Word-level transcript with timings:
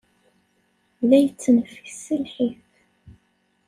La 1.07 1.17
yettneffis 1.19 1.97
s 2.03 2.05
lḥif. 2.23 2.61